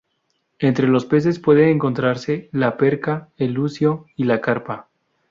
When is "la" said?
2.53-2.75, 4.23-4.41